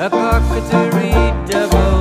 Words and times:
a 0.00 0.08
BS. 0.08 1.99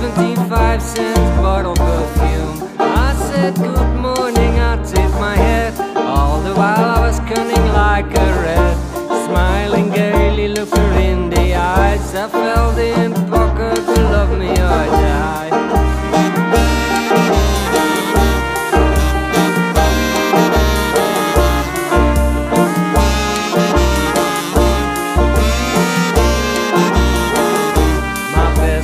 75 0.00 0.82
cents 0.82 1.40
bottle 1.40 1.76
perfume. 1.76 2.56
I 2.80 3.14
said 3.14 3.54
good 3.54 3.94
morning, 4.06 4.58
I 4.58 4.74
tipped 4.82 5.14
my 5.26 5.36
head. 5.36 5.72
All 5.96 6.40
the 6.40 6.52
while 6.52 6.84
I 6.96 7.00
was 7.06 7.20
cunning 7.20 7.66
like 7.72 8.06
a 8.06 8.28
rat 8.42 8.76
Smiling 9.26 9.90
gaily, 9.90 10.48
look 10.48 10.70
her 10.70 10.92
in 10.98 11.30
the 11.30 11.54
eyes. 11.54 12.12
I 12.14 12.28
felt 12.28 12.76
in 12.76 13.12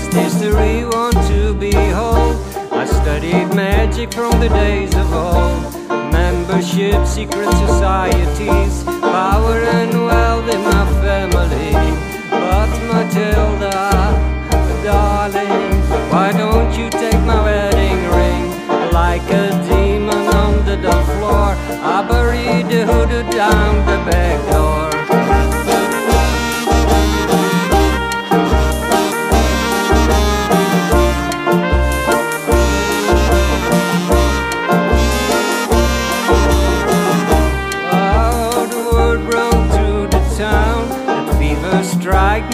Best 0.00 0.14
history 0.14 0.84
want 0.86 1.12
to 1.28 1.52
behold. 1.52 2.34
I 2.72 2.86
studied 2.86 3.54
magic 3.54 4.14
from 4.14 4.30
the 4.40 4.48
days 4.48 4.94
of 4.94 5.12
old. 5.12 5.60
Membership, 6.10 7.06
secret 7.06 7.50
societies, 7.52 8.82
power 8.84 9.58
and 9.76 9.92
wealth 9.92 10.48
in 10.54 10.62
my 10.62 10.86
family. 11.04 11.72
But 12.30 12.70
Matilda, 12.88 13.76
darling, 14.82 15.72
why 16.10 16.32
don't 16.32 16.72
you 16.78 16.88
take 16.88 17.20
my 17.24 17.44
wedding 17.44 18.00
ring? 18.16 18.44
Like 18.92 19.28
a 19.30 19.50
demon 19.68 20.26
under 20.28 20.76
the 20.76 20.98
floor, 21.12 21.52
I 21.84 22.06
buried 22.08 22.68
the 22.72 22.86
hoodoo 22.86 23.30
down 23.30 23.84
the 23.84 24.10
back 24.10 24.50
door. 24.50 24.69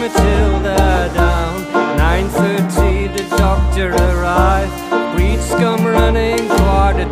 Matilda 0.07 1.11
down. 1.15 1.67
9:30, 1.99 3.09
the 3.09 3.25
doctor 3.37 3.91
arrived. 3.91 4.73
Breeds 5.17 5.51
come 5.57 5.85
running 5.85 6.47
quarter 6.49 7.06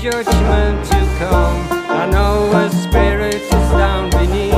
judgment 0.00 0.82
to 0.86 0.98
come. 1.18 1.66
I 1.90 2.06
know 2.06 2.50
a 2.52 2.70
spirit 2.70 3.34
is 3.34 3.50
down 3.50 4.08
beneath. 4.08 4.54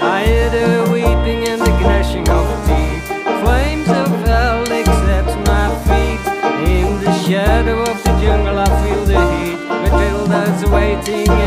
I 0.00 0.24
hear 0.24 0.50
the 0.50 0.88
weeping 0.92 1.48
and 1.48 1.60
the 1.60 1.74
gnashing 1.80 2.28
of 2.28 2.46
teeth. 2.66 3.06
Flames 3.42 3.88
of 3.88 4.08
hell 4.24 4.62
accept 4.62 5.34
my 5.48 5.66
feet. 5.86 6.22
In 6.70 7.00
the 7.02 7.12
shadow 7.24 7.80
of 7.82 8.04
the 8.04 8.12
jungle, 8.20 8.56
I 8.56 8.70
feel 8.82 9.04
the 9.04 9.20
heat. 9.34 9.58
Matilda's 9.82 10.64
waiting. 10.70 11.43